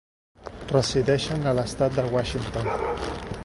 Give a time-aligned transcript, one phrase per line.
[0.71, 2.75] Resideixen a l'estat de Washington.